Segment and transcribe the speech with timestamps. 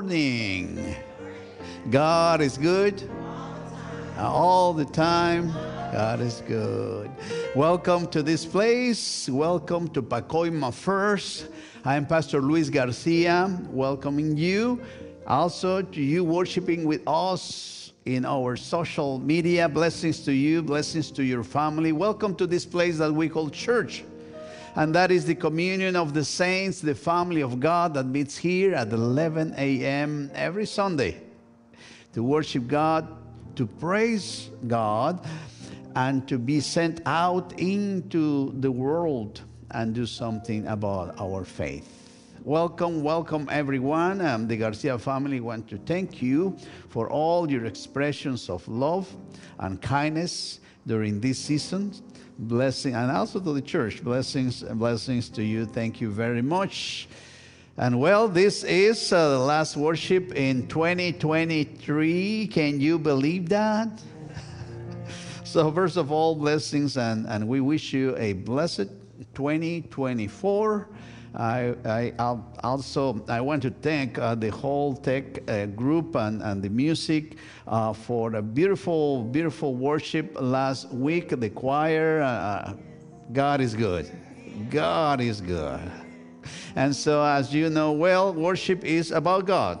[0.00, 0.96] Morning.
[1.90, 3.06] God is good
[4.16, 5.52] all the time.
[5.92, 7.10] God is good.
[7.54, 9.28] Welcome to this place.
[9.28, 11.48] Welcome to Pacoima First.
[11.84, 14.80] I'm Pastor Luis Garcia, welcoming you.
[15.26, 19.68] Also, to you worshiping with us in our social media.
[19.68, 21.92] Blessings to you, blessings to your family.
[21.92, 24.04] Welcome to this place that we call church
[24.76, 28.74] and that is the communion of the saints, the family of God that meets here
[28.74, 30.30] at 11 a.m.
[30.34, 31.20] every Sunday
[32.12, 33.08] to worship God,
[33.56, 35.24] to praise God,
[35.96, 41.96] and to be sent out into the world and do something about our faith.
[42.44, 44.20] Welcome, welcome everyone.
[44.20, 46.56] Um, the Garcia family want to thank you
[46.88, 49.14] for all your expressions of love
[49.58, 51.92] and kindness during this season
[52.40, 54.02] blessing, and also to the church.
[54.02, 55.66] Blessings and blessings to you.
[55.66, 57.08] Thank you very much.
[57.76, 62.46] And well, this is uh, the last worship in 2023.
[62.48, 63.88] Can you believe that?
[65.44, 68.88] so, first of all, blessings, and, and we wish you a blessed
[69.34, 70.88] 2024.
[71.34, 72.12] I, I
[72.64, 77.36] also I want to thank uh, the whole tech uh, group and, and the music
[77.68, 81.28] uh, for a beautiful, beautiful worship last week.
[81.28, 82.74] The choir, uh,
[83.32, 84.10] God is good.
[84.70, 85.80] God is good.
[86.74, 89.78] And so, as you know well, worship is about God.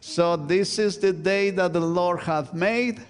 [0.00, 3.00] So, this is the day that the Lord hath made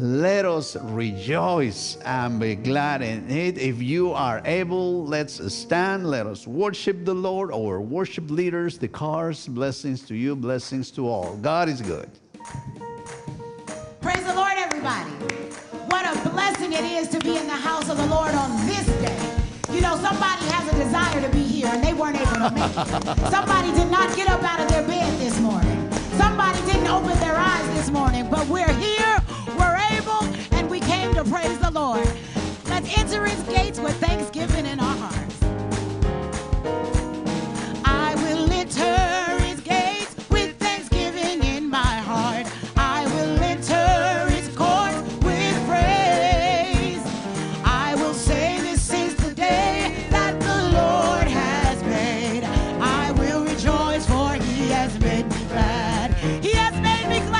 [0.00, 3.58] let us rejoice and be glad in it.
[3.58, 6.08] If you are able, let's stand.
[6.08, 9.46] Let us worship the Lord, our worship leaders, the cars.
[9.46, 11.36] Blessings to you, blessings to all.
[11.36, 12.08] God is good.
[14.00, 15.10] Praise the Lord, everybody.
[15.90, 18.86] What a blessing it is to be in the house of the Lord on this
[18.86, 19.20] day.
[19.70, 22.70] You know, somebody has a desire to be here and they weren't able to make
[22.70, 23.30] it.
[23.30, 25.92] Somebody did not get up out of their bed this morning.
[26.16, 29.20] Somebody didn't open their eyes this morning, but we're here
[31.24, 32.08] to praise the Lord.
[32.66, 35.38] Let's enter his gates with thanksgiving in our hearts.
[37.84, 42.46] I will enter his gates with thanksgiving in my heart.
[42.76, 47.04] I will enter his courts with praise.
[47.64, 52.44] I will say this is the day that the Lord has made.
[52.80, 56.14] I will rejoice for he has made me glad.
[56.42, 57.39] He has made me glad.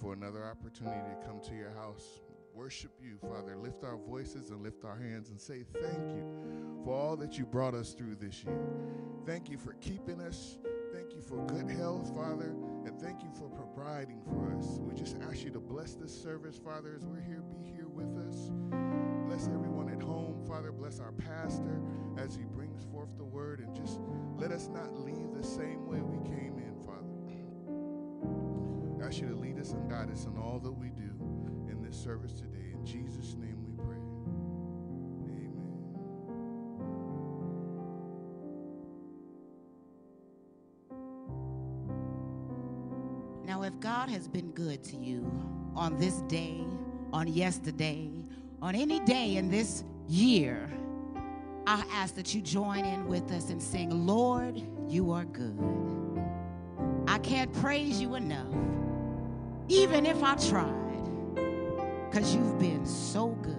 [0.00, 2.20] For another opportunity to come to your house,
[2.54, 6.24] worship you, Father, lift our voices and lift our hands and say thank you
[6.84, 8.58] for all that you brought us through this year.
[9.26, 10.56] Thank you for keeping us.
[10.94, 12.54] Thank you for good health, Father,
[12.84, 14.78] and thank you for providing for us.
[14.80, 17.42] We just ask you to bless this service, Father, as we're here.
[17.42, 18.50] Be here with us.
[19.28, 20.72] Bless everyone at home, Father.
[20.72, 21.80] Bless our pastor
[22.18, 24.00] as he brings forth the word, and just
[24.36, 26.49] let us not leave the same way we came.
[29.08, 31.10] You to lead us and guide us in all that we do
[31.68, 32.70] in this service today.
[32.72, 33.96] In Jesus' name we pray.
[35.18, 35.52] Amen.
[43.44, 45.28] Now, if God has been good to you
[45.74, 46.64] on this day,
[47.12, 48.12] on yesterday,
[48.62, 50.70] on any day in this year,
[51.66, 55.58] I ask that you join in with us and sing, Lord, you are good.
[57.08, 58.54] I can't praise you enough,
[59.70, 60.74] even if I tried,
[62.10, 63.56] because you've been so good.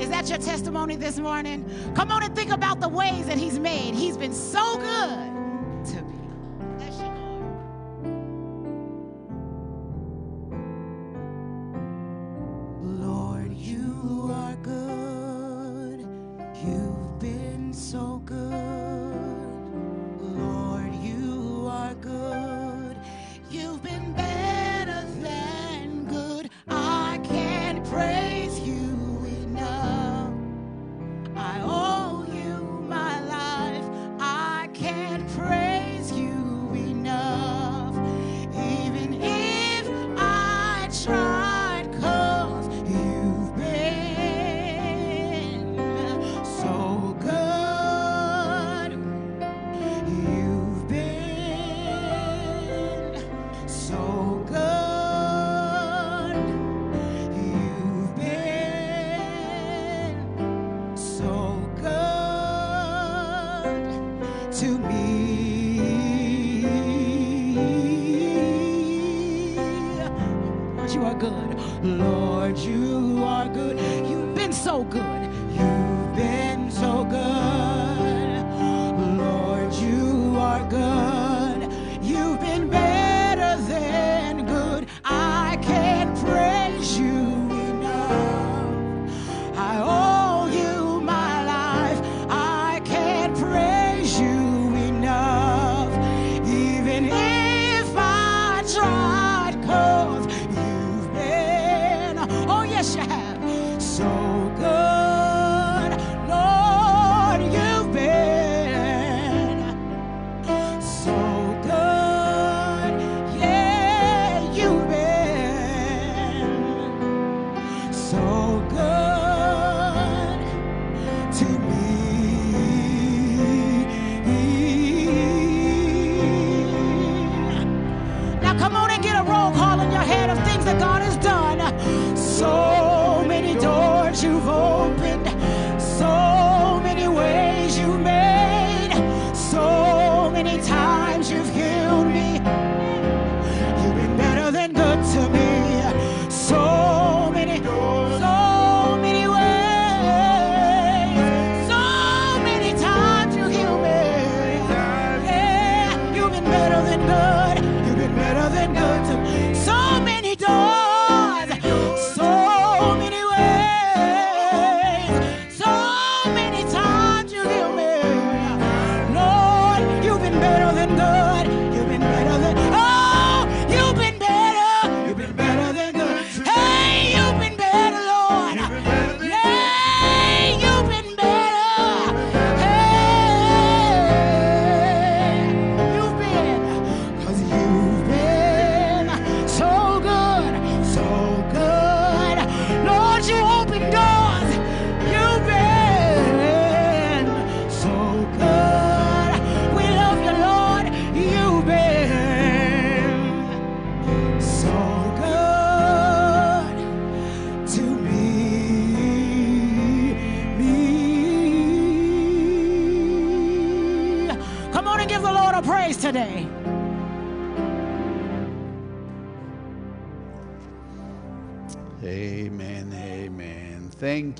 [0.00, 1.70] Is that your testimony this morning?
[1.94, 3.94] Come on and think about the ways that He's made.
[3.94, 5.25] He's been so good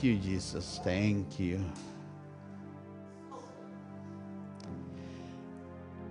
[0.07, 0.79] you, Jesus.
[0.85, 1.61] Thank you.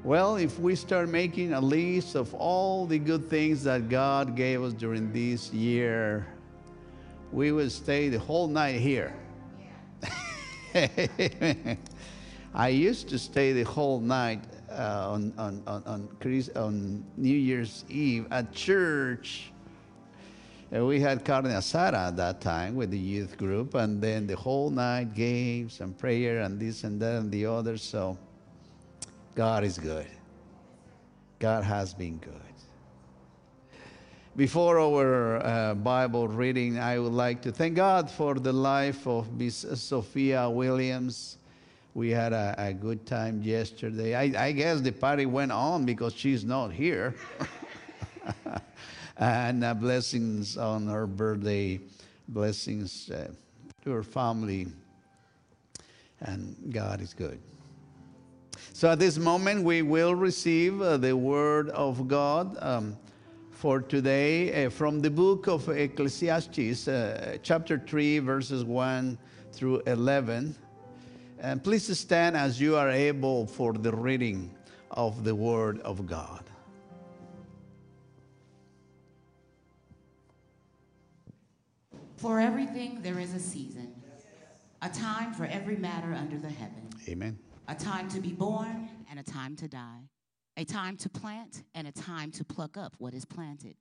[0.04, 4.62] Well, if we start making a list of all the good things that God gave
[4.62, 6.28] us during this year,
[7.32, 9.16] we will stay the whole night here.
[12.54, 17.34] I used to stay the whole night uh, on, on, on, on, Chris, on New
[17.34, 19.54] Year's Eve at church.
[20.72, 24.36] And we had carne asada at that time with the youth group, and then the
[24.36, 27.78] whole night games and prayer and this and that and the other.
[27.78, 28.18] So
[29.36, 30.08] God is good.
[31.40, 32.42] God has been good.
[34.36, 39.32] Before our uh, Bible reading, I would like to thank God for the life of
[39.32, 41.38] Miss Sophia Williams.
[41.94, 44.14] We had a, a good time yesterday.
[44.14, 47.16] I, I, guess the party went on because she's not here.
[49.18, 51.80] and uh, blessings on her birthday,
[52.28, 53.30] blessings uh,
[53.84, 54.68] to her family.
[56.22, 57.40] And God is good.
[58.74, 62.58] So at this moment, we will receive uh, the word of God.
[62.62, 62.98] Um,
[63.56, 69.18] for today uh, from the book of Ecclesiastes, uh, chapter 3, verses 1
[69.54, 70.56] through 11.
[71.40, 74.54] And please stand as you are able for the reading
[74.92, 76.44] of the Word of God.
[82.18, 83.94] For everything there is a season,
[84.82, 86.90] a time for every matter under the heaven.
[87.08, 87.38] Amen.
[87.68, 90.10] A time to be born and a time to die
[90.58, 93.76] a time to plant and a time to pluck up what is planted,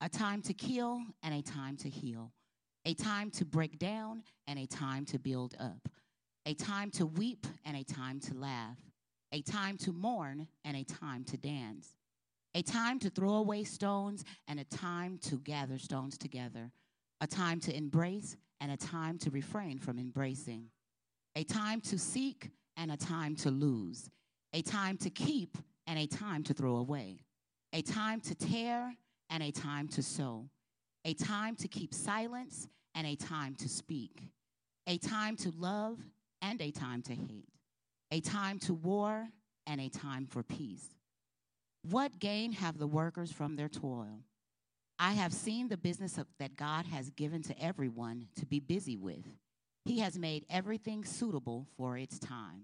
[0.00, 2.32] a time to kill and a time to heal,
[2.84, 5.88] a time to break down and a time to build up,
[6.44, 8.78] a time to weep and a time to laugh,
[9.32, 11.94] a time to mourn and a time to dance,
[12.54, 16.72] a time to throw away stones and a time to gather stones together,
[17.20, 20.66] a time to embrace and a time to refrain from embracing,
[21.34, 24.10] a time to seek and a time to lose,
[24.52, 25.56] a time to keep
[25.86, 27.20] and a time to throw away,
[27.72, 28.94] a time to tear
[29.30, 30.48] and a time to sow,
[31.04, 34.22] a time to keep silence and a time to speak,
[34.86, 35.98] a time to love
[36.42, 37.48] and a time to hate,
[38.10, 39.28] a time to war
[39.66, 40.88] and a time for peace.
[41.90, 44.20] What gain have the workers from their toil?
[44.98, 48.96] I have seen the business of, that God has given to everyone to be busy
[48.96, 49.26] with.
[49.84, 52.62] He has made everything suitable for its time.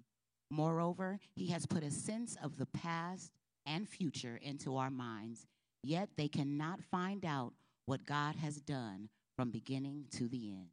[0.50, 3.32] Moreover, he has put a sense of the past
[3.66, 5.46] and future into our minds,
[5.82, 7.52] yet they cannot find out
[7.86, 10.68] what God has done from beginning to the end.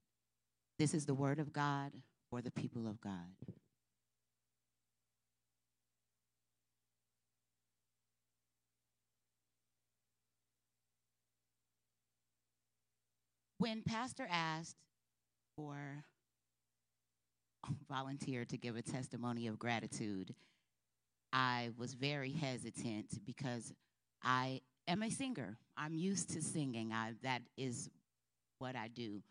[0.77, 1.91] This is the word of God
[2.29, 3.35] for the people of God.
[13.59, 14.77] When Pastor asked
[15.57, 16.05] for
[17.89, 20.33] volunteered to give a testimony of gratitude,
[21.33, 23.73] I was very hesitant because
[24.23, 25.57] I am a singer.
[25.75, 26.93] I'm used to singing.
[26.93, 27.89] I, that is
[28.59, 29.21] what I do.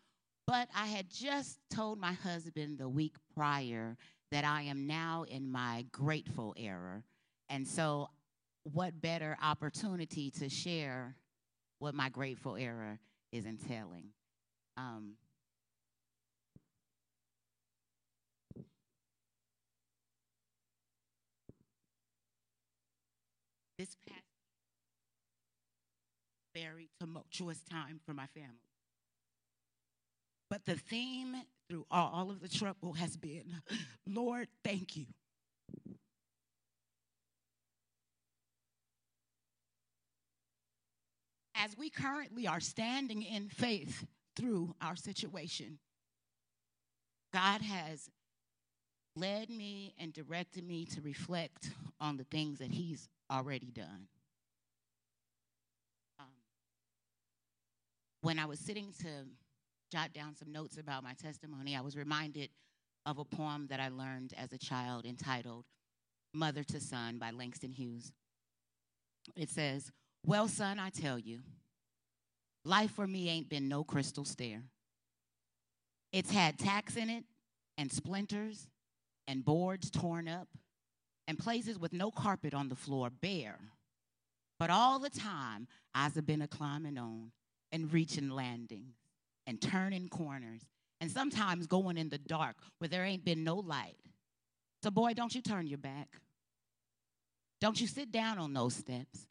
[0.45, 3.97] But I had just told my husband the week prior
[4.31, 7.01] that I am now in my grateful era.
[7.49, 8.09] And so,
[8.61, 11.15] what better opportunity to share
[11.79, 12.99] what my grateful era
[13.31, 14.09] is entailing?
[14.79, 15.15] Um,
[23.77, 24.23] this past
[26.55, 28.47] very tumultuous time for my family.
[30.49, 31.35] But the theme
[31.67, 33.61] through all of the trouble has been,
[34.07, 35.07] Lord, thank you.
[41.53, 44.05] As we currently are standing in faith
[44.39, 45.79] through our situation,
[47.33, 48.09] God has
[49.15, 54.07] led me and directed me to reflect on the things that He's already done.
[56.19, 56.25] Um,
[58.21, 59.25] when I was sitting to
[59.91, 62.49] jot down some notes about my testimony, I was reminded
[63.05, 65.65] of a poem that I learned as a child entitled
[66.33, 68.13] Mother to Son by Langston Hughes.
[69.35, 69.91] It says,
[70.25, 71.39] Well, son, I tell you,
[72.65, 74.63] life for me ain't been no crystal stair.
[76.11, 77.23] It's had tacks in it
[77.77, 78.67] and splinters
[79.27, 80.47] and boards torn up
[81.27, 83.59] and places with no carpet on the floor bare.
[84.57, 87.31] But all the time, I've been a climbing on
[87.71, 88.95] and reaching landings
[89.45, 90.61] and turning corners
[90.99, 93.95] and sometimes going in the dark where there ain't been no light.
[94.83, 96.07] So, boy, don't you turn your back.
[97.61, 99.27] Don't you sit down on those steps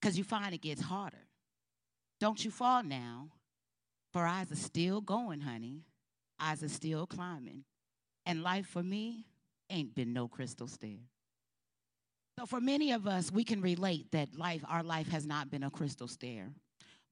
[0.00, 1.26] because you find it gets harder.
[2.22, 3.30] Don't you fall now,
[4.12, 5.82] for eyes are still going, honey.
[6.38, 7.64] Eyes are still climbing.
[8.26, 9.26] And life for me
[9.68, 11.00] ain't been no crystal stair.
[12.38, 15.64] So for many of us, we can relate that life, our life has not been
[15.64, 16.52] a crystal stair.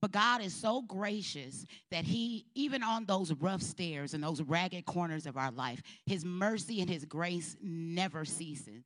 [0.00, 4.86] But God is so gracious that He, even on those rough stairs and those ragged
[4.86, 8.84] corners of our life, His mercy and His grace never ceases.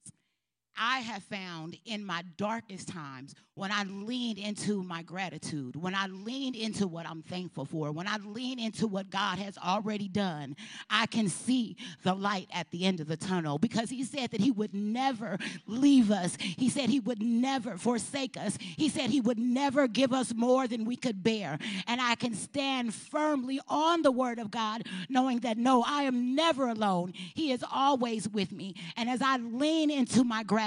[0.77, 6.09] I have found in my darkest times when I leaned into my gratitude, when I
[6.09, 10.57] leaned into what I'm thankful for, when I lean into what God has already done,
[10.91, 14.41] I can see the light at the end of the tunnel because He said that
[14.41, 16.37] He would never leave us.
[16.41, 18.59] He said He would never forsake us.
[18.61, 21.59] He said He would never give us more than we could bear.
[21.87, 26.35] And I can stand firmly on the Word of God, knowing that no, I am
[26.35, 27.13] never alone.
[27.15, 28.75] He is always with me.
[28.97, 30.64] And as I lean into my gratitude,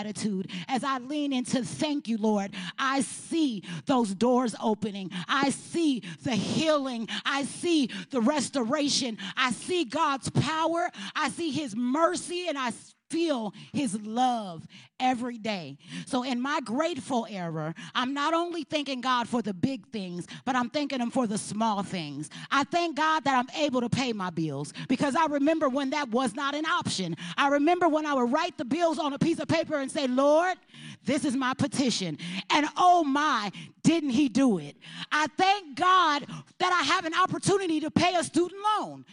[0.68, 5.12] as I lean into thank you, Lord, I see those doors opening.
[5.28, 7.08] I see the healing.
[7.26, 9.18] I see the restoration.
[9.36, 10.90] I see God's power.
[11.16, 12.72] I see His mercy, and I
[13.10, 14.68] feel his love
[15.00, 15.78] every day.
[16.06, 20.56] So in my grateful era, I'm not only thanking God for the big things, but
[20.56, 22.30] I'm thanking him for the small things.
[22.52, 26.10] I thank God that I'm able to pay my bills because I remember when that
[26.10, 27.16] was not an option.
[27.38, 30.08] I remember when I would write the bills on a piece of paper and say,
[30.08, 30.58] "Lord,
[31.04, 32.18] this is my petition."
[32.50, 33.52] And oh my,
[33.84, 34.76] didn't he do it?
[35.12, 36.26] I thank God
[36.60, 39.06] that I have an opportunity to pay a student loan.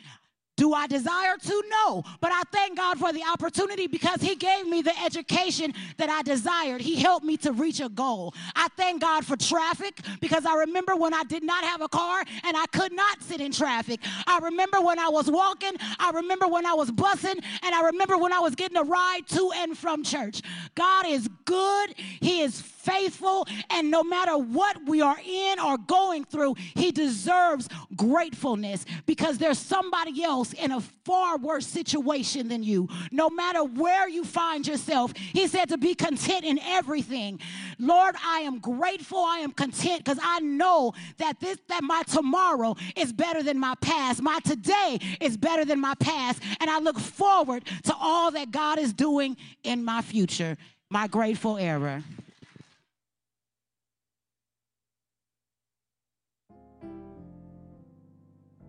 [0.57, 1.64] Do I desire to?
[1.69, 2.05] No.
[2.21, 6.23] But I thank God for the opportunity because He gave me the education that I
[6.23, 6.81] desired.
[6.81, 8.35] He helped me to reach a goal.
[8.55, 12.25] I thank God for traffic because I remember when I did not have a car
[12.45, 14.01] and I could not sit in traffic.
[14.27, 15.73] I remember when I was walking.
[15.99, 17.43] I remember when I was bussing.
[17.62, 20.43] And I remember when I was getting a ride to and from church.
[20.75, 21.95] God is good.
[21.97, 23.47] He is faithful.
[23.70, 29.59] And no matter what we are in or going through, He deserves gratefulness because there's
[29.59, 32.88] somebody else in a far worse situation than you.
[33.11, 37.40] No matter where you find yourself, He said to be content in everything.
[37.79, 39.18] Lord, I am grateful.
[39.18, 43.75] I am content because I know that this that my tomorrow is better than my
[43.81, 44.23] past.
[44.23, 46.42] My today is better than my past.
[46.61, 50.57] And I look forward to all that God is doing in my future.
[50.90, 52.03] My grateful era.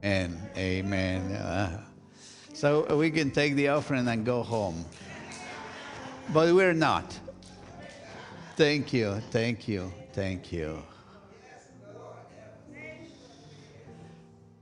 [0.05, 1.31] And amen.
[1.31, 1.81] Uh,
[2.53, 4.85] so we can take the offering and go home.
[6.31, 7.19] But we're not.
[8.55, 10.83] Thank you, thank you, thank you.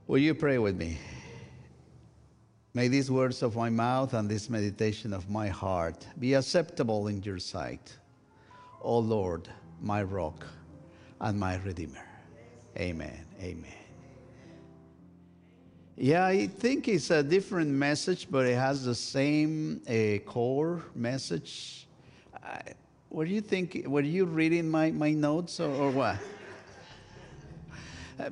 [0.08, 0.98] Will you pray with me?
[2.74, 7.22] May these words of my mouth and this meditation of my heart be acceptable in
[7.22, 7.98] your sight.
[8.82, 9.50] O Lord,
[9.82, 10.48] my rock
[11.20, 12.08] and my redeemer.
[12.78, 13.26] Amen.
[13.42, 13.83] Amen.
[15.96, 21.88] Yeah, I think it's a different message, but it has the same uh, core message.
[22.44, 22.58] Uh,
[23.10, 23.84] what do you think?
[23.86, 26.18] Were you reading my, my notes or, or what?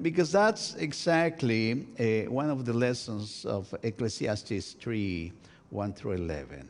[0.01, 5.33] Because that's exactly uh, one of the lessons of Ecclesiastes 3
[5.69, 6.69] 1 through 11.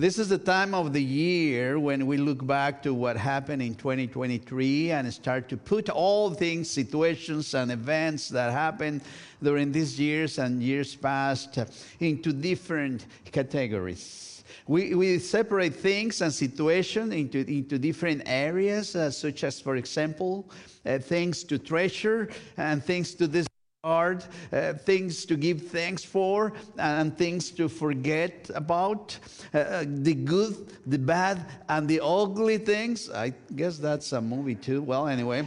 [0.00, 3.74] This is the time of the year when we look back to what happened in
[3.74, 9.00] 2023 and start to put all things, situations, and events that happened
[9.42, 11.58] during these years and years past
[11.98, 14.44] into different categories.
[14.68, 20.48] We, we separate things and situations into, into different areas, uh, such as, for example,
[20.86, 23.48] uh, things to treasure and things to this
[23.84, 29.16] hard, uh, things to give thanks for, and things to forget about.
[29.54, 30.52] Uh, uh, the good,
[30.88, 33.08] the bad, and the ugly things.
[33.08, 34.82] I guess that's a movie too.
[34.82, 35.46] Well, anyway.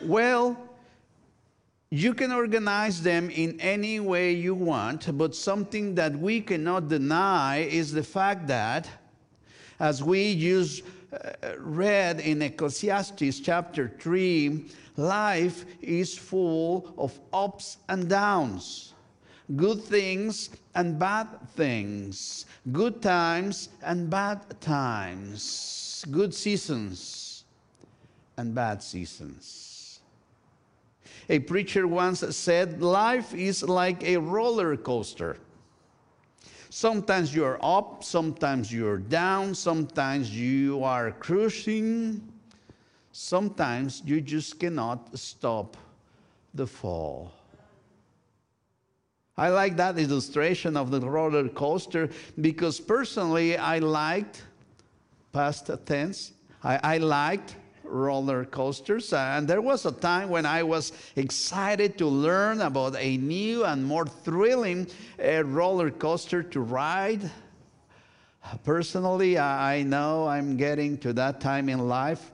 [0.00, 0.58] Well,
[1.90, 7.58] you can organize them in any way you want, but something that we cannot deny
[7.58, 8.88] is the fact that,
[9.78, 18.08] as we use uh, read in Ecclesiastes chapter 3, life is full of ups and
[18.08, 18.94] downs,
[19.56, 27.44] good things and bad things, good times and bad times, good seasons
[28.36, 30.00] and bad seasons.
[31.28, 35.36] A preacher once said, Life is like a roller coaster.
[36.70, 42.29] Sometimes you're up, sometimes you're down, sometimes you are cruising,
[43.12, 45.76] sometimes you just cannot stop
[46.54, 47.32] the fall.
[49.36, 54.42] I like that illustration of the roller coaster because personally I liked
[55.32, 56.32] past tense.
[56.62, 59.12] I, I liked roller coasters.
[59.12, 63.84] And there was a time when I was excited to learn about a new and
[63.84, 64.86] more thrilling
[65.24, 67.30] uh, roller coaster to ride.
[68.64, 72.30] Personally, I know I'm getting to that time in life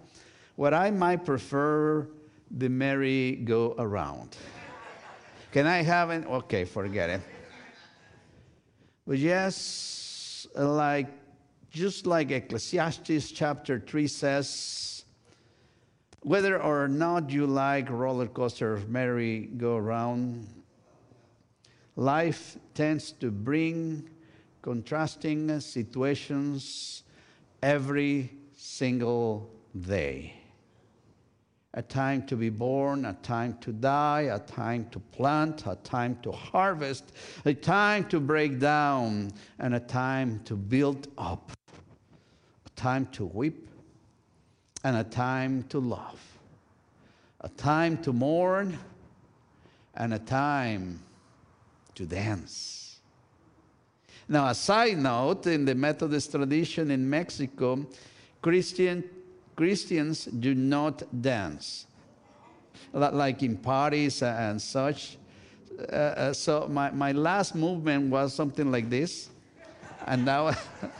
[0.56, 2.08] where I might prefer
[2.50, 4.36] the merry-go-around.
[5.52, 6.26] Can I have it?
[6.26, 7.20] Okay, forget it.
[9.06, 11.08] But yes, like
[11.70, 15.04] just like Ecclesiastes chapter 3 says,
[16.20, 20.46] whether or not you like roller coaster of merry-go-round,
[21.94, 24.08] life tends to bring
[24.62, 27.04] contrasting situations
[27.62, 30.34] every single day.
[31.76, 36.18] A time to be born, a time to die, a time to plant, a time
[36.22, 37.12] to harvest,
[37.44, 41.52] a time to break down, and a time to build up,
[42.64, 43.68] a time to weep,
[44.84, 46.18] and a time to love,
[47.42, 48.78] a time to mourn,
[49.94, 50.98] and a time
[51.94, 53.00] to dance.
[54.28, 57.86] Now, a side note in the Methodist tradition in Mexico,
[58.40, 59.04] Christian,
[59.56, 61.86] Christians do not dance,
[62.92, 65.16] like in parties and such.
[65.78, 69.30] Uh, uh, so, my, my last movement was something like this.
[70.06, 70.52] And now,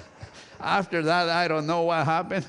[0.60, 2.46] after that, I don't know what happened.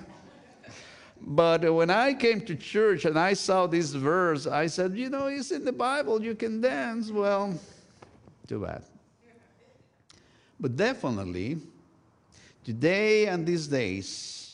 [1.20, 5.28] But when I came to church and I saw this verse, I said, You know,
[5.28, 7.12] it's in the Bible, you can dance.
[7.12, 7.60] Well,
[8.48, 8.84] too bad.
[10.60, 11.58] But definitely,
[12.64, 14.47] today and these days,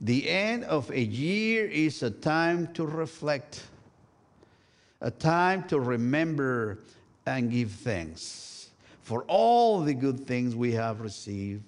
[0.00, 3.64] the end of a year is a time to reflect,
[5.00, 6.78] a time to remember
[7.26, 8.70] and give thanks
[9.02, 11.62] for all the good things we have received.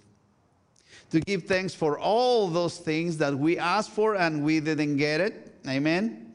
[1.11, 5.21] To give thanks for all those things that we asked for and we didn't get
[5.21, 5.53] it.
[5.67, 6.33] Amen.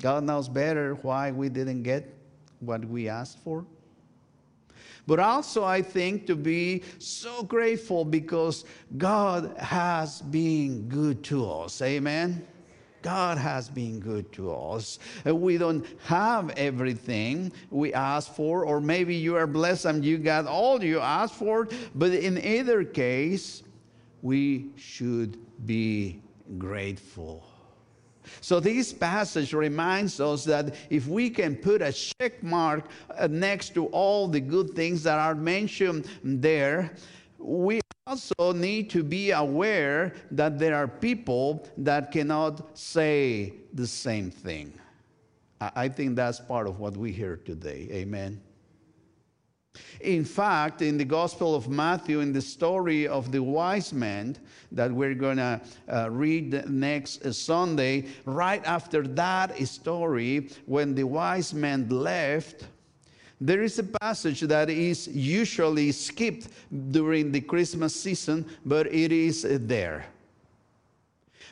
[0.00, 2.14] God knows better why we didn't get
[2.60, 3.66] what we asked for
[5.08, 8.66] but also I think to be so grateful because
[8.98, 11.80] God has been good to us.
[11.80, 12.46] Amen.
[13.00, 14.98] God has been good to us.
[15.26, 20.18] Uh, we don't have everything we ask for, or maybe you are blessed and you
[20.18, 23.62] got all you asked for, but in either case,
[24.20, 26.20] we should be
[26.58, 27.42] grateful.
[28.40, 32.84] So this passage reminds us that if we can put a check mark
[33.18, 36.94] uh, next to all the good things that are mentioned there,
[37.38, 44.30] we also need to be aware that there are people that cannot say the same
[44.30, 44.72] thing.
[45.60, 47.88] I think that's part of what we hear today.
[47.90, 48.40] Amen.
[50.00, 54.36] In fact, in the Gospel of Matthew, in the story of the wise men
[54.72, 61.52] that we're going to uh, read next Sunday, right after that story, when the wise
[61.52, 62.66] men left,
[63.40, 66.48] there is a passage that is usually skipped
[66.90, 70.06] during the Christmas season, but it is there.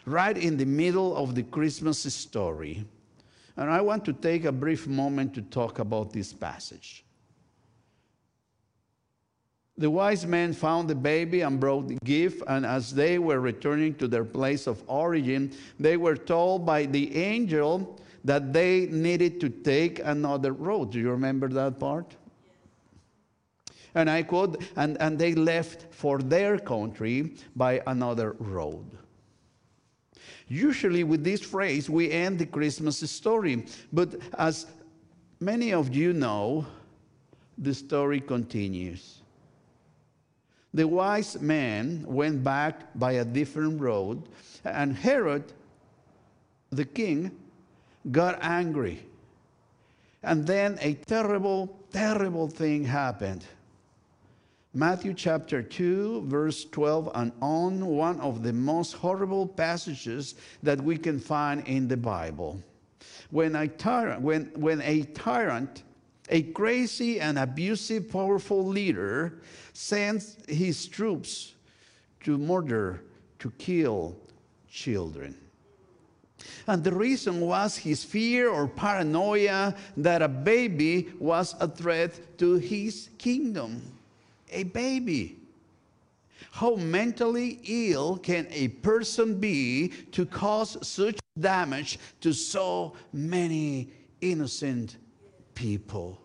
[0.05, 2.85] Right in the middle of the Christmas story.
[3.57, 7.06] And I want to take a brief moment to talk about this passage.
[9.79, 13.95] The wise men found the baby and brought the gift, and as they were returning
[13.97, 19.51] to their place of origin, they were told by the angel that they needed to
[19.51, 20.93] take another road.
[20.93, 22.17] Do you remember that part?
[23.95, 28.85] And I quote, and, and they left for their country by another road.
[30.49, 33.67] Usually, with this phrase, we end the Christmas story.
[33.93, 34.67] But as
[35.41, 36.67] many of you know,
[37.59, 39.23] the story continues.
[40.77, 44.29] The wise man went back by a different road,
[44.63, 45.45] and Herod,
[46.69, 47.31] the king,
[48.11, 49.03] got angry.
[50.23, 53.47] And then a terrible, terrible thing happened.
[54.75, 60.99] Matthew chapter 2, verse 12 and on, one of the most horrible passages that we
[60.99, 62.63] can find in the Bible.
[63.31, 65.85] When a tyrant, when, when a tyrant
[66.29, 69.41] a crazy and abusive, powerful leader
[69.73, 71.55] sends his troops
[72.25, 73.03] to murder,
[73.39, 74.17] to kill
[74.69, 75.37] children.
[76.67, 82.55] And the reason was his fear or paranoia that a baby was a threat to
[82.55, 83.83] his kingdom.
[84.51, 85.37] A baby.
[86.51, 94.97] How mentally ill can a person be to cause such damage to so many innocent
[95.57, 96.21] people.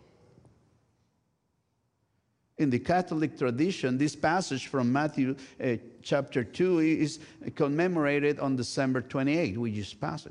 [2.59, 7.19] In the Catholic tradition, this passage from Matthew uh, chapter 2 is
[7.55, 9.57] commemorated on December 28.
[9.57, 10.27] We just passed.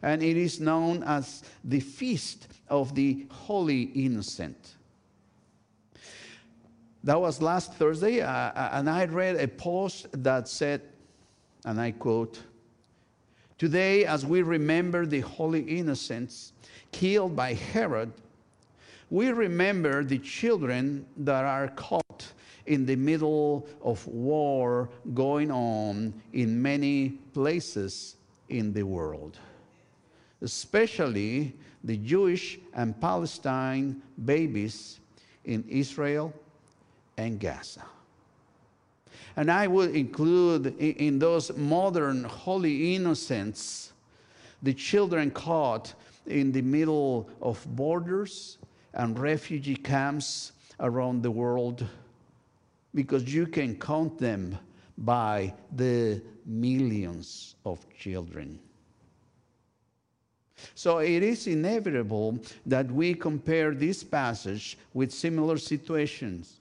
[0.00, 4.76] And it is known as the Feast of the Holy Innocent.
[7.04, 10.80] That was last Thursday, uh, uh, and I read a post that said,
[11.64, 12.40] and I quote,
[13.58, 16.52] Today, as we remember the holy innocents
[16.92, 18.12] killed by Herod,
[19.10, 22.32] we remember the children that are caught
[22.66, 28.16] in the middle of war going on in many places
[28.48, 29.38] in the world,
[30.40, 31.52] especially
[31.84, 35.00] the Jewish and Palestine babies
[35.44, 36.32] in Israel
[37.16, 37.84] and Gaza.
[39.36, 43.92] And I would include in those modern holy innocents
[44.62, 45.94] the children caught
[46.26, 48.58] in the middle of borders
[48.94, 51.86] and refugee camps around the world
[52.94, 54.58] because you can count them
[54.98, 58.58] by the millions of children.
[60.74, 66.60] So it is inevitable that we compare this passage with similar situations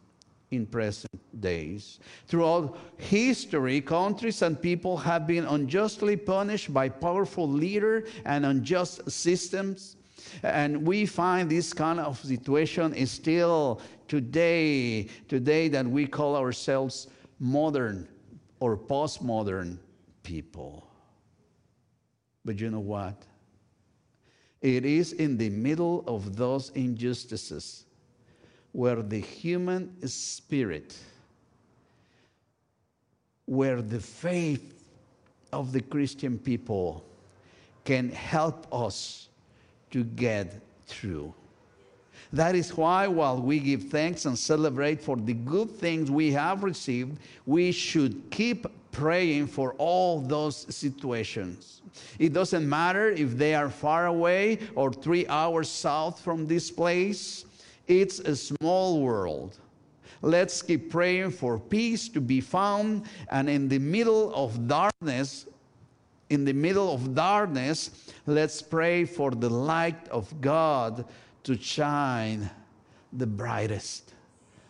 [0.51, 1.09] in present
[1.39, 1.99] days.
[2.27, 9.95] Throughout history, countries and people have been unjustly punished by powerful leaders and unjust systems.
[10.43, 17.07] And we find this kind of situation is still today, today that we call ourselves
[17.39, 18.07] modern
[18.59, 19.77] or postmodern
[20.21, 20.87] people.
[22.43, 23.23] But you know what?
[24.61, 27.85] It is in the middle of those injustices
[28.71, 30.97] where the human spirit,
[33.45, 34.85] where the faith
[35.51, 37.03] of the Christian people
[37.83, 39.27] can help us
[39.89, 41.33] to get through.
[42.33, 46.63] That is why, while we give thanks and celebrate for the good things we have
[46.63, 51.81] received, we should keep praying for all those situations.
[52.19, 57.45] It doesn't matter if they are far away or three hours south from this place,
[57.91, 59.57] it's a small world.
[60.21, 65.47] Let's keep praying for peace to be found, and in the middle of darkness,
[66.29, 71.05] in the middle of darkness, let's pray for the light of God
[71.43, 72.49] to shine
[73.11, 74.13] the brightest.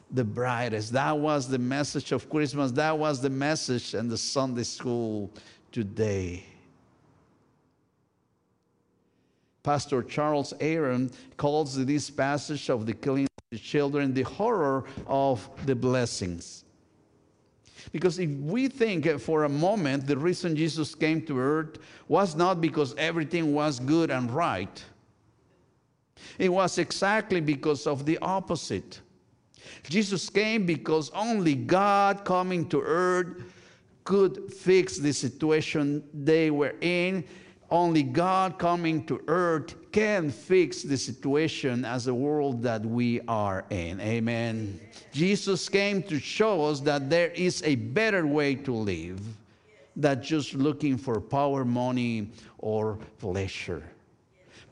[0.10, 0.92] The brightest.
[0.94, 2.72] That was the message of Christmas.
[2.72, 5.30] That was the message in the Sunday school
[5.72, 6.46] today.
[9.64, 15.48] Pastor Charles Aaron calls this passage of the killing of the children the horror of
[15.66, 16.66] the blessings.
[17.92, 22.62] Because if we think for a moment the reason Jesus came to earth was not
[22.62, 24.84] because everything was good and right,
[26.38, 29.02] it was exactly because of the opposite.
[29.84, 33.44] Jesus came because only God coming to earth
[34.04, 37.24] could fix the situation they were in
[37.72, 43.64] only God coming to earth can fix the situation as a world that we are
[43.70, 44.00] in.
[44.02, 44.80] Amen.
[45.14, 49.22] Jesus came to show us that there is a better way to live
[49.96, 52.30] than just looking for power, money,
[52.60, 53.84] or pleasure.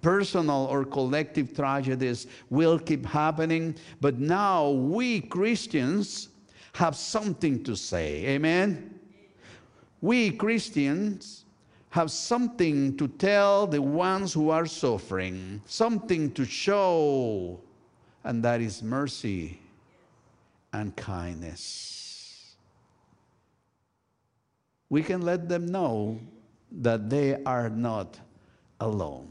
[0.01, 6.29] Personal or collective tragedies will keep happening, but now we Christians
[6.73, 8.25] have something to say.
[8.27, 8.99] Amen.
[10.01, 11.38] We Christians
[11.89, 17.60] have something to tell the ones who are suffering, something to show,
[18.23, 19.60] and that is mercy
[20.71, 22.56] and kindness.
[24.89, 26.19] We can let them know
[26.71, 28.19] that they are not
[28.80, 29.30] alone.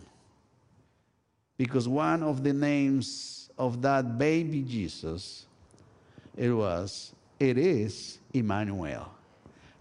[1.57, 5.47] Because one of the names of that baby Jesus,
[6.37, 9.13] it was, it is Emmanuel.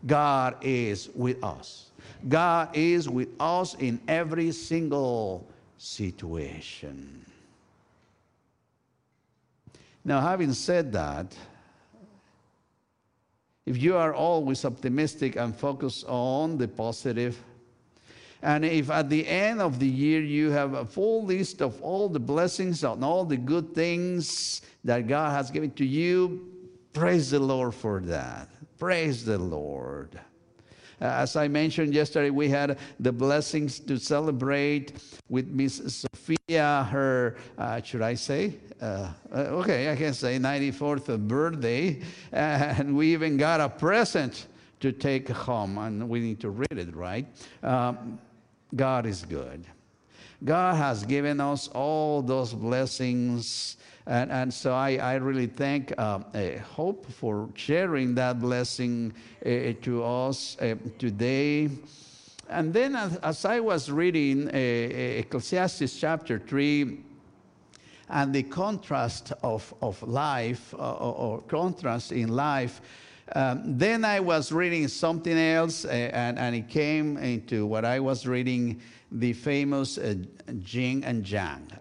[0.06, 1.87] God is with us.
[2.28, 7.26] God is with us in every single situation.
[10.04, 11.36] Now, having said that,
[13.65, 17.38] if you are always optimistic and focused on the positive,
[18.41, 22.08] and if at the end of the year you have a full list of all
[22.08, 26.48] the blessings and all the good things that God has given to you,
[26.93, 28.48] praise the Lord for that.
[28.78, 30.17] Praise the Lord.
[30.99, 34.93] Uh, as I mentioned yesterday, we had the blessings to celebrate
[35.29, 38.55] with Miss Sophia, her, uh, should I say?
[38.81, 42.01] Uh, uh okay, I can say 94th birthday.
[42.31, 44.47] And we even got a present
[44.79, 47.25] to take home, and we need to read it, right?
[47.63, 48.19] Um,
[48.75, 49.65] God is good.
[50.43, 53.77] God has given us all those blessings
[54.08, 56.20] and, and so I, I really thank uh,
[56.76, 59.13] Hope for sharing that blessing
[59.46, 61.70] uh, to us uh, today.
[62.50, 67.04] And then, as, as I was reading uh, Ecclesiastes chapter 3,
[68.10, 72.82] and the contrast of, of life uh, or, or contrast in life.
[73.36, 78.00] Um, then I was reading something else, uh, and, and it came into what I
[78.00, 80.15] was reading the famous uh,
[80.65, 81.72] Yin and Yang.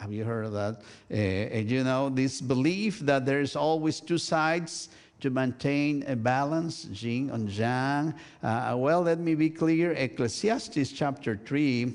[0.00, 0.80] Have you heard of that?
[1.12, 4.88] Uh, you know, this belief that there's always two sides
[5.20, 8.14] to maintain a balance, yin and yang.
[8.42, 11.94] Uh, well, let me be clear Ecclesiastes chapter 3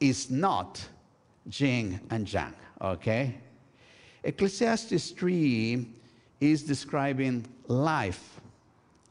[0.00, 0.84] is not
[1.52, 3.36] yin and yang, okay?
[4.24, 5.86] Ecclesiastes 3
[6.40, 8.40] is describing life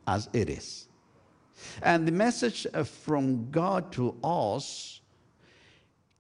[0.06, 0.88] as it is.
[1.82, 4.97] And the message from God to us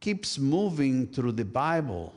[0.07, 2.13] keeps moving through the Bible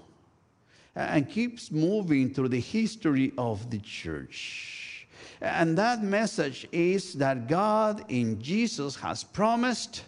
[0.94, 5.09] and keeps moving through the history of the church.
[5.40, 10.05] And that message is that God in Jesus has promised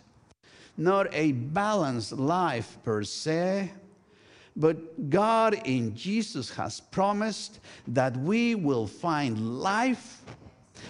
[0.77, 3.73] not a balanced life per se,
[4.55, 10.23] but God in Jesus has promised that we will find life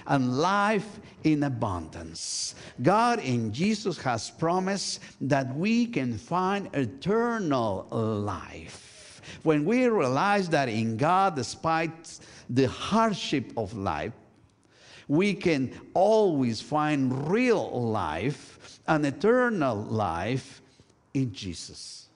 [0.07, 2.55] and life in abundance.
[2.83, 9.21] God in Jesus has promised that we can find eternal life.
[9.43, 12.19] When we realize that in God, despite
[12.51, 14.13] the hardship of life,
[15.09, 20.63] we can always find real life and eternal life
[21.15, 22.09] in Jesus.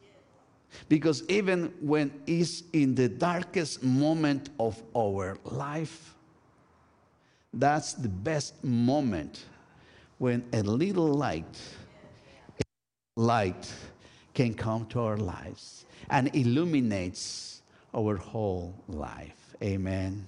[0.89, 6.15] Because even when it's in the darkest moment of our life,
[7.59, 9.45] that's the best moment
[10.19, 11.61] when a little light,
[13.17, 13.73] light
[14.35, 17.63] can come to our lives and illuminates
[17.95, 19.55] our whole life.
[19.63, 20.25] Amen.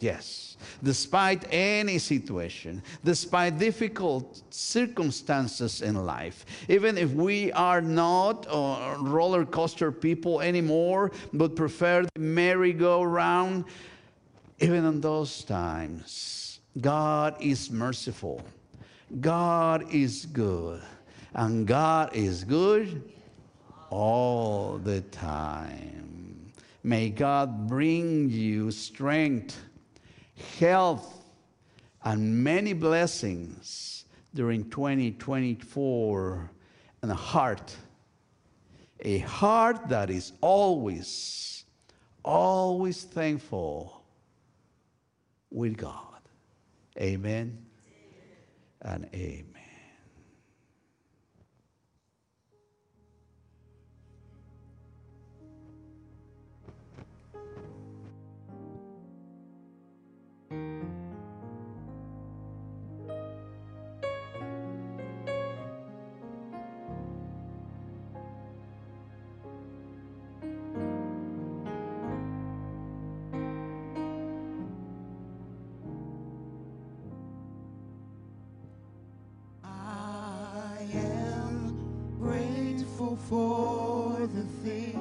[0.00, 8.94] Yes, despite any situation, despite difficult circumstances in life, even if we are not uh,
[9.00, 13.64] roller coaster people anymore, but prefer the merry-go-round,
[14.60, 18.42] even in those times, God is merciful,
[19.20, 20.82] God is good,
[21.34, 23.02] and God is good
[23.90, 26.52] all the time.
[26.82, 29.58] May God bring you strength
[30.58, 31.24] health,
[32.04, 36.50] and many blessings during 2024
[37.02, 37.76] and a heart,
[39.00, 41.64] a heart that is always,
[42.24, 43.97] always thankful
[45.50, 46.20] with God.
[47.00, 47.66] Amen
[48.82, 49.57] and amen.
[83.28, 84.97] For the things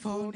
[0.00, 0.32] phone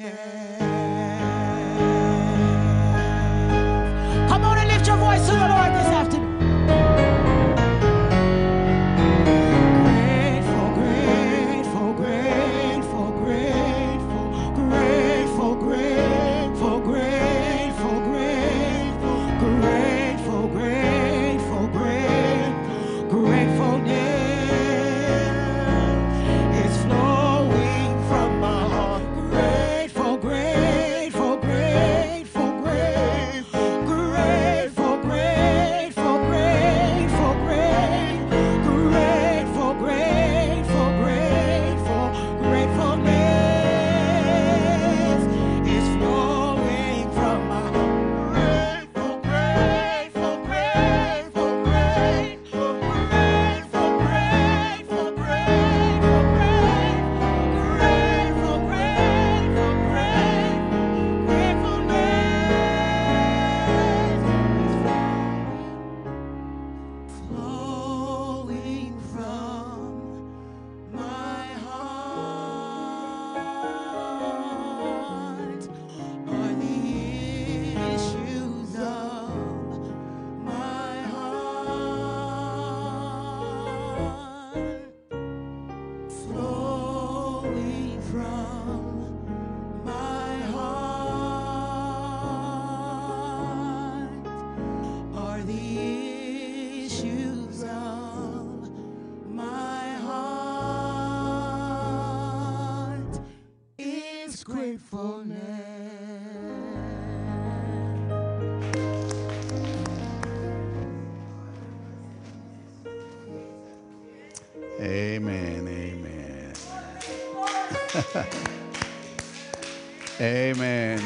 [120.20, 121.00] Amen.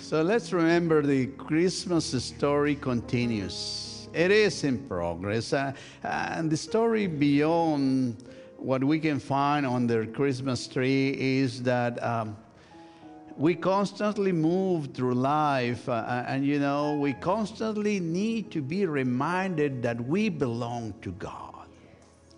[0.00, 4.08] So let's remember the Christmas story continues.
[4.12, 5.52] It is in progress.
[5.52, 5.72] uh,
[6.02, 8.24] and the story beyond
[8.56, 12.36] what we can find on the Christmas tree is that um,
[13.40, 19.82] we constantly move through life, uh, and you know, we constantly need to be reminded
[19.82, 21.66] that we belong to God.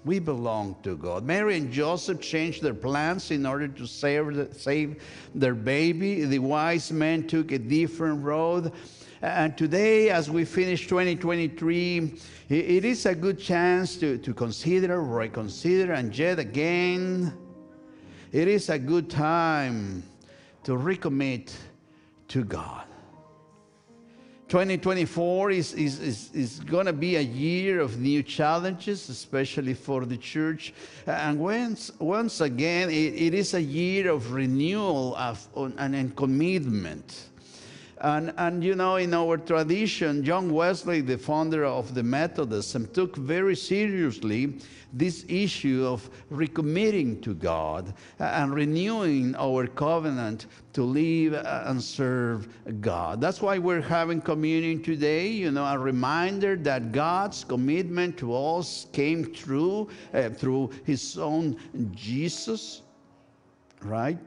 [0.05, 1.25] We belong to God.
[1.25, 5.03] Mary and Joseph changed their plans in order to save, the, save
[5.35, 6.25] their baby.
[6.25, 8.71] The wise men took a different road.
[9.23, 12.15] And today, as we finish 2023,
[12.49, 17.37] it is a good chance to, to consider, reconsider, and yet again,
[18.31, 20.05] it is a good time
[20.65, 21.53] to recommit
[22.29, 22.85] to God.
[24.53, 30.05] 2024 is, is, is, is going to be a year of new challenges, especially for
[30.05, 30.75] the church.
[31.07, 37.31] And once, once again, it, it is a year of renewal of, and, and commitment.
[38.03, 43.15] And, and you know, in our tradition, John Wesley, the founder of the Methodism, took
[43.15, 44.59] very seriously
[44.93, 52.49] this issue of recommitting to God and renewing our covenant to live and serve
[52.81, 53.21] God.
[53.21, 58.89] That's why we're having communion today, you know, a reminder that God's commitment to us
[58.93, 61.57] came through uh, through his own
[61.95, 62.83] Jesus,
[63.81, 64.19] right?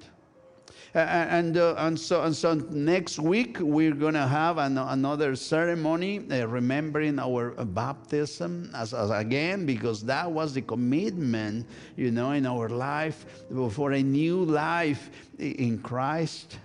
[0.96, 6.48] And uh, and so and so next week we're gonna have an, another ceremony uh,
[6.48, 11.68] remembering our uh, baptism as, as again because that was the commitment
[11.98, 13.26] you know in our life
[13.72, 16.60] for a new life in Christ.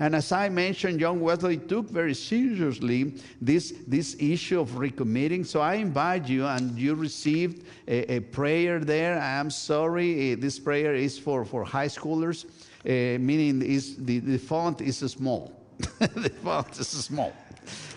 [0.00, 5.44] And as I mentioned, John Wesley took very seriously this, this issue of recommitting.
[5.44, 9.18] So I invite you, and you received a, a prayer there.
[9.18, 12.48] I am sorry, eh, this prayer is for, for high schoolers, uh,
[12.84, 15.52] meaning is the, the font is small.
[15.98, 17.32] the font is small,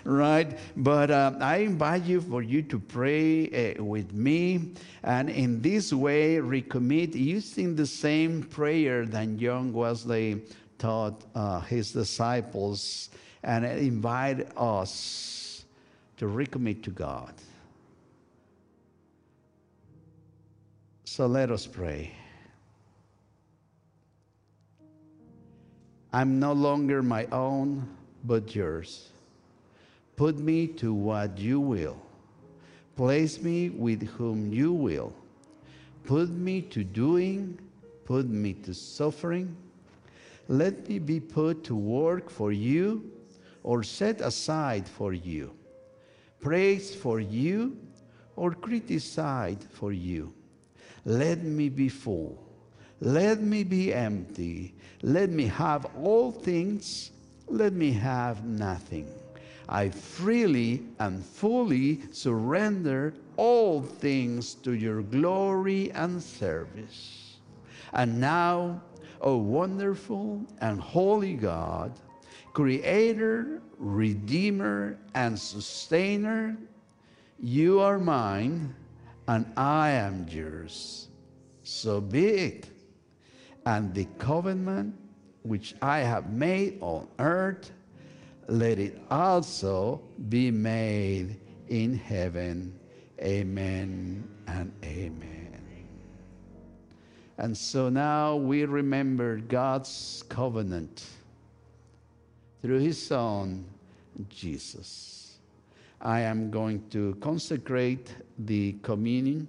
[0.04, 0.58] right?
[0.78, 4.74] But uh, I invite you for you to pray uh, with me,
[5.04, 10.42] and in this way recommit using the same prayer that John Wesley
[10.78, 13.10] taught uh, his disciples
[13.44, 15.66] and invite us
[16.18, 17.34] to recommit to God.
[21.06, 22.14] So let us pray.
[26.14, 27.88] I'm no longer my own,
[28.24, 29.10] but yours.
[30.18, 31.98] Put me to what you will.
[32.96, 35.14] Place me with whom you will.
[36.04, 37.58] Put me to doing,
[38.06, 39.56] put me to suffering.
[40.48, 43.10] Let me be put to work for you
[43.64, 45.54] or set aside for you.
[46.42, 47.78] Praise for you
[48.36, 50.34] or criticize for you.
[51.06, 52.51] Let me be full.
[53.02, 54.76] Let me be empty.
[55.02, 57.12] Let me have all things.
[57.48, 59.08] Let me have nothing.
[59.68, 67.38] I freely and fully surrender all things to your glory and service.
[67.94, 68.82] And now,
[69.20, 71.94] O wonderful and holy God,
[72.54, 76.56] Creator, Redeemer, and Sustainer,
[77.40, 78.76] you are mine
[79.28, 81.08] and I am yours.
[81.64, 82.70] So be it.
[83.66, 84.96] And the covenant
[85.44, 87.72] which I have made on earth,
[88.48, 91.40] let it also be made
[91.70, 92.78] in heaven.
[93.22, 95.52] Amen and amen.
[97.38, 101.06] And so now we remember God's covenant
[102.62, 103.66] through his Son,
[104.30, 105.38] Jesus.
[106.00, 109.48] I am going to consecrate the communion.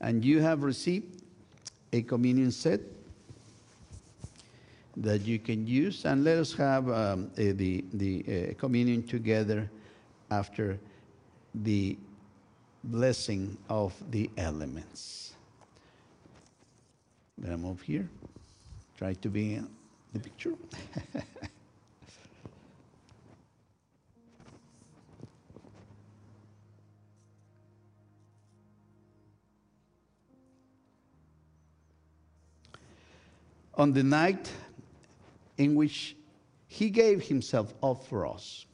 [0.00, 1.22] And you have received
[1.92, 2.80] a communion set
[4.96, 6.04] that you can use.
[6.04, 9.70] And let us have um, uh, the, the uh, communion together
[10.30, 10.78] after
[11.54, 11.96] the
[12.84, 15.34] blessing of the elements.
[17.40, 18.08] Let me move here.
[18.96, 19.68] Try to be in
[20.12, 20.54] the picture.
[33.76, 34.50] on the night
[35.58, 36.16] in which
[36.66, 38.66] he gave himself up for us,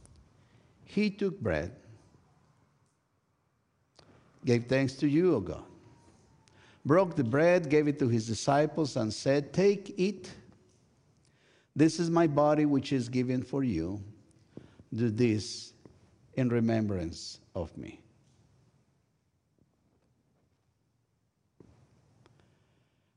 [0.84, 1.72] he took bread,
[4.44, 5.64] gave thanks to you, O God,
[6.84, 10.30] broke the bread, gave it to his disciples, and said, Take, it.
[11.74, 14.02] This is my body, which is given for you.
[14.94, 15.72] Do this
[16.34, 18.00] in remembrance of me.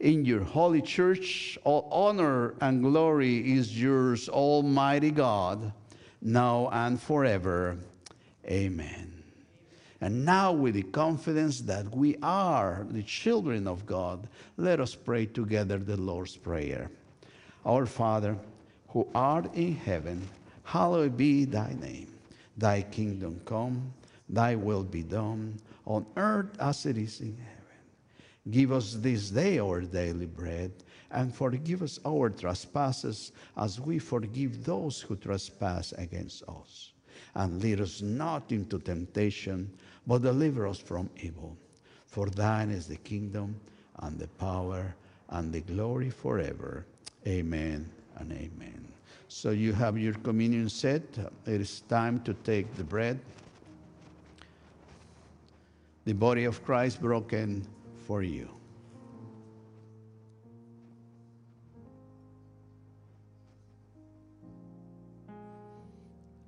[0.00, 1.58] in your holy church.
[1.64, 5.72] All honor and glory is yours, Almighty God,
[6.20, 7.78] now and forever.
[8.46, 9.22] Amen.
[10.00, 14.26] And now, with the confidence that we are the children of God,
[14.56, 16.90] let us pray together the Lord's Prayer.
[17.66, 18.38] Our Father,
[18.88, 20.26] who art in heaven,
[20.64, 22.08] hallowed be thy name.
[22.56, 23.92] Thy kingdom come,
[24.28, 27.59] thy will be done, on earth as it is in heaven.
[28.48, 30.72] Give us this day our daily bread,
[31.10, 36.92] and forgive us our trespasses as we forgive those who trespass against us.
[37.34, 39.70] And lead us not into temptation,
[40.06, 41.56] but deliver us from evil.
[42.06, 43.60] For thine is the kingdom,
[43.98, 44.94] and the power,
[45.28, 46.86] and the glory forever.
[47.26, 48.88] Amen and amen.
[49.28, 51.02] So you have your communion set.
[51.46, 53.20] It is time to take the bread.
[56.04, 57.66] The body of Christ broken
[58.10, 58.50] for you.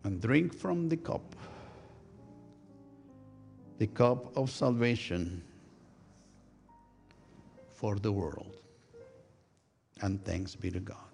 [0.02, 1.36] And drink from the cup,
[3.78, 5.40] the cup of salvation
[7.70, 8.56] for the world.
[10.00, 11.11] And thanks be to God.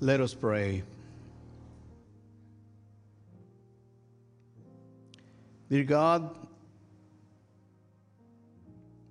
[0.00, 0.82] Let us pray.
[5.70, 6.34] Dear God,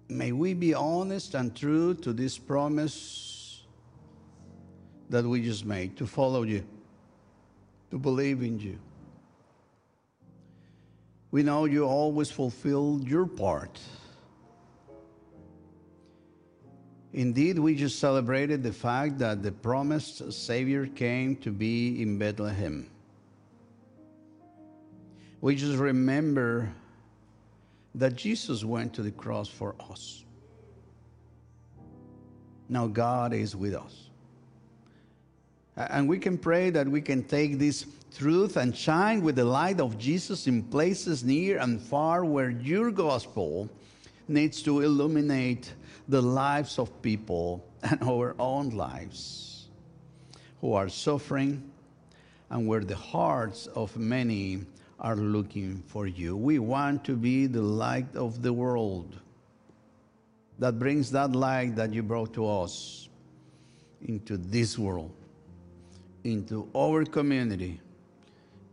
[0.07, 3.63] may we be honest and true to this promise
[5.09, 6.63] that we just made to follow you,
[7.91, 8.77] to believe in you.
[11.31, 13.79] We know you always fulfill your part.
[17.13, 22.89] Indeed, we just celebrated the fact that the promised Savior came to be in Bethlehem.
[25.39, 26.73] We just remember
[27.95, 30.23] that Jesus went to the cross for us.
[32.67, 34.09] Now God is with us.
[35.75, 37.85] And we can pray that we can take this
[38.17, 42.89] truth and shine with the light of Jesus in places near and far where your
[42.89, 43.69] gospel
[44.27, 45.73] needs to illuminate
[46.07, 49.67] the lives of people and our own lives
[50.61, 51.71] who are suffering
[52.49, 54.61] and where the hearts of many
[54.99, 56.37] are looking for you.
[56.37, 59.17] We want to be the light of the world
[60.59, 63.09] that brings that light that you brought to us
[64.01, 65.11] into this world,
[66.23, 67.81] into our community,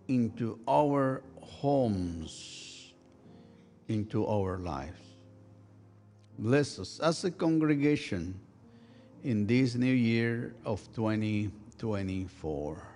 [0.08, 2.92] into our homes,
[3.88, 5.09] into our lives.
[6.40, 8.34] Bless us as a congregation
[9.22, 12.88] in this new year of 2024.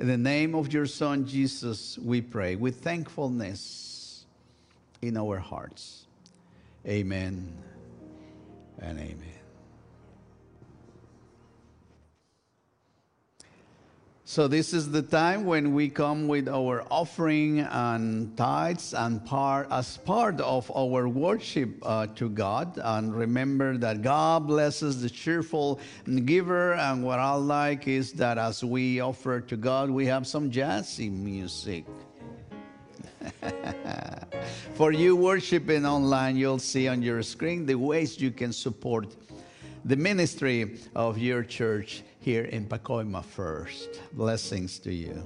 [0.00, 4.26] In the name of your Son, Jesus, we pray with thankfulness
[5.02, 6.08] in our hearts.
[6.84, 7.56] Amen
[8.80, 9.41] and amen.
[14.32, 19.68] So, this is the time when we come with our offering and tithes and part
[19.70, 22.80] as part of our worship uh, to God.
[22.82, 25.80] And remember that God blesses the cheerful
[26.24, 26.72] giver.
[26.72, 31.12] And what I like is that as we offer to God, we have some jazzy
[31.12, 31.84] music.
[34.72, 39.14] For you worshiping online, you'll see on your screen the ways you can support
[39.84, 44.00] the ministry of your church here in Pacoima first.
[44.12, 45.20] Blessings to you.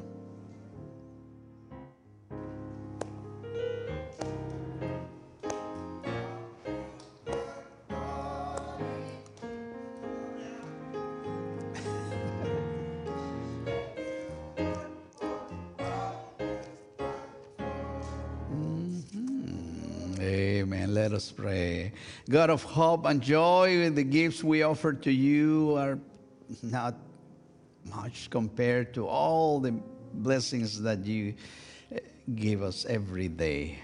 [18.50, 19.26] Mm-hmm.
[20.94, 21.92] Let us pray.
[22.30, 25.98] God of hope and joy, the gifts we offer to you are
[26.62, 26.94] not
[27.84, 29.72] much compared to all the
[30.14, 31.34] blessings that you
[31.92, 31.98] eh,
[32.34, 33.78] give us every day.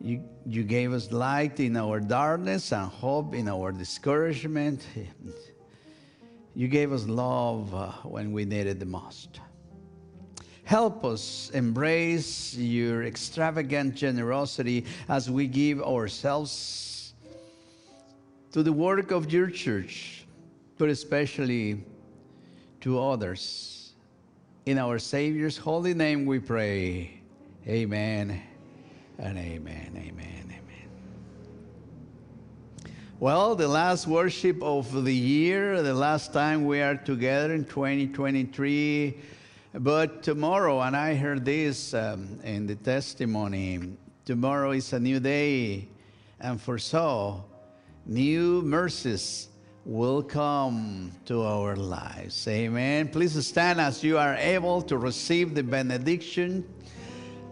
[0.00, 4.86] You, you gave us light in our darkness and hope in our discouragement.
[6.56, 9.40] You gave us love uh, when we needed the most.
[10.62, 17.12] Help us embrace your extravagant generosity as we give ourselves
[18.52, 20.13] to the work of your church,
[20.78, 21.84] but especially
[22.80, 23.92] to others.
[24.66, 27.20] In our Savior's holy name we pray.
[27.66, 28.42] Amen
[29.18, 30.60] and amen, amen, amen.
[33.20, 39.18] Well, the last worship of the year, the last time we are together in 2023.
[39.72, 45.88] But tomorrow, and I heard this um, in the testimony, tomorrow is a new day,
[46.38, 47.44] and for so,
[48.04, 49.48] new mercies
[49.84, 52.48] will come to our lives.
[52.48, 53.08] Amen.
[53.08, 56.66] Please stand as you are able to receive the benediction.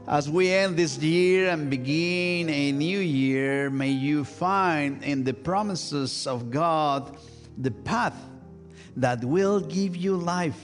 [0.08, 5.34] As we end this year and begin a new year, may you find in the
[5.34, 7.18] promises of God
[7.58, 8.16] the path
[8.96, 10.60] that will give you life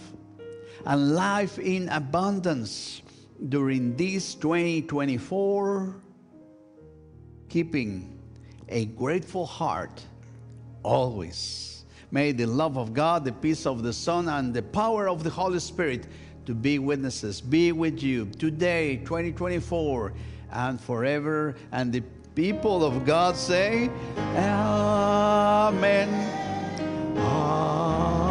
[0.87, 3.03] and life in abundance
[3.51, 5.95] during this 2024,
[7.51, 8.19] keeping
[8.71, 10.03] a grateful heart
[10.89, 11.84] always.
[12.11, 15.30] May the love of God, the peace of the Son, and the power of the
[15.30, 16.07] Holy Spirit
[16.47, 20.14] to be witnesses be with you today, 2024,
[20.51, 21.55] and forever.
[21.72, 22.01] And the
[22.34, 26.09] people of God say, Amen.
[27.18, 28.28] Amen.